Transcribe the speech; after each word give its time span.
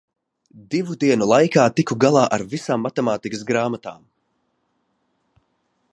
Divu 0.71 0.95
dienu 1.03 1.27
laikā 1.31 1.65
tiku 1.79 1.97
galā 2.05 2.23
ar 2.37 2.45
visām 2.55 2.83
matemātikas 2.87 3.47
grāmatām. 3.53 4.03